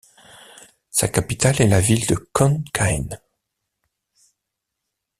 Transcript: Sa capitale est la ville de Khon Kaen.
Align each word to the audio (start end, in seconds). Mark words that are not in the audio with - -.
Sa 0.89 1.07
capitale 1.09 1.61
est 1.61 1.67
la 1.67 1.79
ville 1.79 2.07
de 2.07 2.15
Khon 2.33 2.63
Kaen. 2.73 3.19